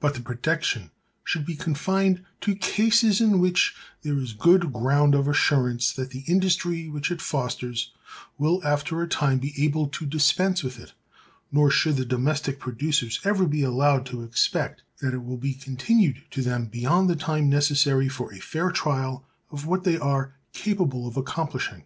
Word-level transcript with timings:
But 0.00 0.14
the 0.14 0.20
protection 0.20 0.90
should 1.22 1.46
be 1.46 1.54
confined 1.54 2.24
to 2.40 2.56
cases 2.56 3.20
in 3.20 3.38
which 3.38 3.76
there 4.02 4.16
is 4.18 4.32
good 4.32 4.72
ground 4.72 5.14
of 5.14 5.28
assurance 5.28 5.92
that 5.92 6.10
the 6.10 6.24
industry 6.26 6.88
which 6.88 7.12
it 7.12 7.20
fosters 7.22 7.92
will 8.38 8.60
after 8.66 9.00
a 9.02 9.08
time 9.08 9.38
be 9.38 9.54
able 9.64 9.86
to 9.86 10.04
dispense 10.04 10.64
with 10.64 10.80
it; 10.80 10.94
nor 11.52 11.70
should 11.70 11.94
the 11.94 12.04
domestic 12.04 12.58
producers 12.58 13.20
ever 13.22 13.46
be 13.46 13.62
allowed 13.62 14.04
to 14.06 14.24
expect 14.24 14.82
that 14.98 15.14
it 15.14 15.22
will 15.22 15.36
be 15.36 15.54
continued 15.54 16.24
to 16.32 16.42
them 16.42 16.64
beyond 16.66 17.08
the 17.08 17.14
time 17.14 17.48
necessary 17.48 18.08
for 18.08 18.34
a 18.34 18.40
fair 18.40 18.72
trial 18.72 19.24
of 19.52 19.64
what 19.64 19.84
they 19.84 19.96
are 19.96 20.34
capable 20.52 21.06
of 21.06 21.16
accomplishing. 21.16 21.84